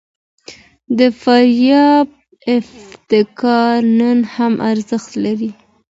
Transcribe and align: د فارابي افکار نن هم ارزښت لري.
د 0.97 0.99
فارابي 1.21 2.13
افکار 2.57 3.77
نن 3.99 4.19
هم 4.33 4.53
ارزښت 4.71 5.11
لري. 5.25 5.51